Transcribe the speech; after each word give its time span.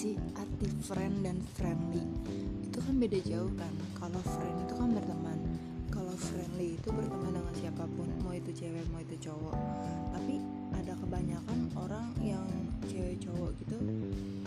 sih 0.00 0.16
arti 0.32 0.64
friend 0.88 1.28
dan 1.28 1.36
friendly. 1.52 2.00
Itu 2.64 2.80
kan 2.80 2.96
beda 2.96 3.20
jauh 3.20 3.52
kan 3.52 3.68
kalau 4.00 4.16
friend 4.32 4.56
itu 4.64 4.72
kan 4.72 4.88
berteman. 4.96 5.38
Kalau 5.92 6.16
friendly 6.16 6.80
itu 6.80 6.88
berteman 6.88 7.36
dengan 7.36 7.52
siapa 7.52 7.84
pun 7.84 8.08
mau 8.24 8.32
itu 8.32 8.48
cewek 8.48 8.80
mau 8.88 9.04
itu 9.04 9.28
cowok. 9.28 9.52
Tapi 10.16 10.40
ada 10.72 10.96
kebanyakan 10.96 11.58
orang 11.76 12.16
yang 12.24 12.48
cewek 12.88 13.20
cowok 13.20 13.52
gitu 13.60 13.76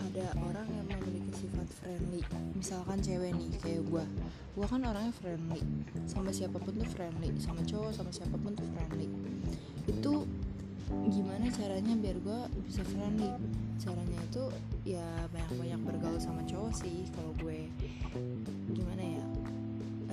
ada 0.02 0.26
orang 0.42 0.66
yang 0.74 0.86
memiliki 0.90 1.46
sifat 1.46 1.70
friendly. 1.78 2.26
Misalkan 2.58 2.98
cewek 2.98 3.30
nih 3.38 3.50
kayak 3.62 3.86
gue 3.86 4.04
gue 4.58 4.66
kan 4.66 4.82
orangnya 4.82 5.14
friendly. 5.22 5.62
Sama 6.10 6.34
siapa 6.34 6.58
pun 6.58 6.74
tuh 6.74 6.88
friendly. 6.90 7.30
Sama 7.38 7.62
cowok 7.62 7.94
sama 7.94 8.10
siapa 8.10 8.34
pun 8.42 8.58
tuh 8.58 8.66
friendly. 8.74 9.06
Itu 9.86 10.13
gimana 11.10 11.46
caranya 11.50 11.94
biar 11.98 12.16
gue 12.22 12.40
bisa 12.66 12.82
friendly? 12.86 13.30
Caranya 13.78 14.18
itu 14.24 14.44
ya 14.86 15.06
banyak-banyak 15.34 15.80
bergaul 15.82 16.20
sama 16.20 16.40
cowok 16.46 16.72
sih 16.72 17.08
kalau 17.12 17.32
gue. 17.42 17.68
Gimana 18.72 19.02
ya? 19.02 19.24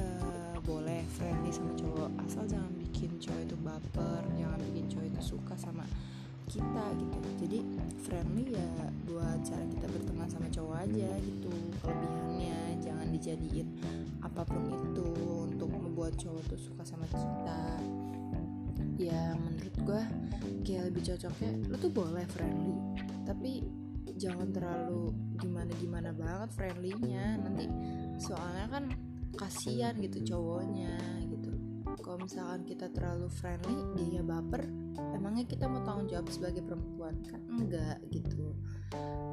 Eh, 0.01 0.55
boleh 0.65 1.01
friendly 1.15 1.51
sama 1.53 1.73
cowok 1.77 2.09
asal 2.25 2.43
jangan 2.49 2.71
bikin 2.79 3.11
cowok 3.21 3.41
itu 3.45 3.55
baper 3.61 4.21
jangan 4.37 4.59
bikin 4.71 4.85
cowok 4.89 5.05
itu 5.09 5.21
suka 5.37 5.53
sama 5.57 5.85
kita 6.51 6.85
gitu. 6.99 7.19
Jadi 7.47 7.59
friendly 8.03 8.51
ya 8.51 8.69
buat 9.07 9.39
cara 9.47 9.63
kita 9.71 9.85
berteman 9.87 10.27
sama 10.27 10.47
cowok 10.51 10.75
aja 10.83 11.09
gitu. 11.23 11.51
Kelebihannya 11.79 12.59
jangan 12.83 13.07
dijadiin 13.13 13.67
apa 14.19 14.43
pun 14.43 14.63
itu 14.67 15.07
untuk 15.47 15.69
membuat 15.71 16.13
cowok 16.19 16.43
tuh 16.51 16.59
suka 16.59 16.83
sama 16.83 17.07
kita. 17.07 17.61
Ya 18.99 19.33
menurut 19.33 19.75
gue 19.81 20.03
kayak 20.71 20.87
lebih 20.95 21.03
cocoknya 21.11 21.51
lu 21.67 21.75
tuh 21.75 21.91
boleh 21.91 22.25
friendly 22.31 22.73
tapi 23.27 23.61
jangan 24.17 24.49
terlalu 24.53 25.13
gimana 25.39 25.71
gimana 25.81 26.09
banget 26.13 26.49
friendlynya. 26.53 27.41
Nanti 27.41 27.65
soalnya 28.21 28.67
kan 28.69 28.83
kasihan 29.37 29.95
gitu 29.97 30.35
cowoknya 30.35 30.97
gitu. 31.25 31.51
Kalau 32.01 32.17
misalkan 32.21 32.61
kita 32.65 32.87
terlalu 32.93 33.27
friendly 33.29 33.75
dia 33.97 34.23
baper 34.23 34.69
emangnya 35.17 35.45
kita 35.47 35.65
mau 35.65 35.81
tanggung 35.81 36.09
jawab 36.09 36.27
sebagai 36.29 36.61
perempuan? 36.65 37.17
Kan 37.25 37.41
enggak 37.49 37.97
gitu. 38.13 38.53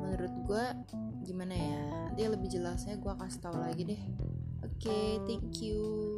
Menurut 0.04 0.34
gue 0.46 0.64
gimana 1.28 1.54
ya 1.54 1.82
nanti 2.08 2.22
lebih 2.24 2.48
jelasnya 2.48 2.96
gue 2.96 3.12
kasih 3.12 3.40
tahu 3.44 3.56
lagi 3.60 3.82
deh. 3.84 4.02
Oke 4.64 5.22
thank 5.26 5.60
you 5.62 6.16